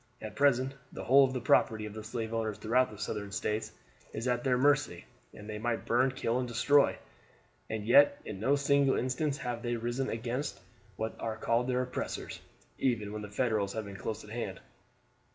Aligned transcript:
At 0.19 0.35
present 0.35 0.73
the 0.91 1.03
whole 1.03 1.25
of 1.25 1.33
the 1.33 1.39
property 1.39 1.85
of 1.85 1.93
the 1.93 2.03
slave 2.03 2.33
owners 2.33 2.57
throughout 2.57 2.89
the 2.89 2.97
Southern 2.97 3.31
States 3.31 3.71
is 4.13 4.27
at 4.27 4.43
their 4.43 4.57
mercy, 4.57 5.05
and 5.31 5.47
they 5.47 5.59
might 5.59 5.85
burn, 5.85 6.09
kill, 6.11 6.39
and 6.39 6.47
destroy; 6.47 6.97
and 7.69 7.85
yet 7.85 8.19
in 8.25 8.39
no 8.39 8.55
single 8.55 8.95
instance 8.95 9.37
have 9.37 9.61
they 9.61 9.75
risen 9.75 10.09
against 10.09 10.59
what 10.95 11.15
are 11.19 11.37
called 11.37 11.67
their 11.67 11.83
oppressors, 11.83 12.39
even 12.79 13.13
when 13.13 13.21
the 13.21 13.29
Federals 13.29 13.73
have 13.73 13.85
been 13.85 13.95
close 13.95 14.23
at 14.23 14.31
hand. 14.31 14.59